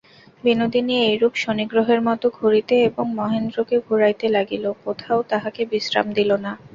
[0.43, 6.51] বিনোদিনী এইরূপ শনিগ্রহের মতো ঘুরিতে এবং মহেন্দ্রকে ঘুরাইতে লাগিল–কোথাও তাহাকে বিশ্রাম দিল না।